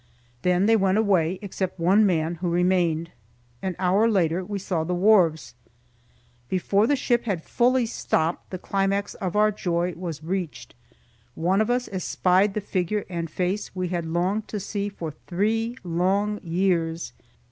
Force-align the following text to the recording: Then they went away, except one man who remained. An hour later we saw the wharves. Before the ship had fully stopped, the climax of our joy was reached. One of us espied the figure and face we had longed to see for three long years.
Then 0.41 0.65
they 0.65 0.75
went 0.75 0.97
away, 0.97 1.37
except 1.43 1.79
one 1.79 2.07
man 2.07 2.33
who 2.41 2.49
remained. 2.49 3.11
An 3.61 3.75
hour 3.77 4.09
later 4.09 4.43
we 4.43 4.57
saw 4.57 4.83
the 4.83 4.95
wharves. 4.95 5.53
Before 6.49 6.87
the 6.87 6.95
ship 6.95 7.25
had 7.25 7.43
fully 7.43 7.85
stopped, 7.85 8.49
the 8.49 8.57
climax 8.57 9.13
of 9.13 9.35
our 9.35 9.51
joy 9.51 9.93
was 9.95 10.23
reached. 10.23 10.73
One 11.35 11.61
of 11.61 11.69
us 11.69 11.87
espied 11.87 12.55
the 12.55 12.61
figure 12.61 13.05
and 13.09 13.29
face 13.29 13.75
we 13.75 13.89
had 13.89 14.07
longed 14.07 14.47
to 14.47 14.59
see 14.59 14.89
for 14.89 15.11
three 15.27 15.77
long 15.83 16.39
years. 16.41 17.13